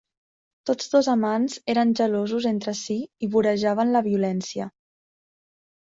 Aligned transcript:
Tots 0.69 0.87
dos 0.93 1.09
amants 1.13 1.57
eren 1.75 1.93
gelosos 2.01 2.49
entre 2.53 2.75
si 2.79 2.99
i 3.27 3.31
vorejaven 3.37 3.95
la 3.97 4.03
violència. 4.11 4.71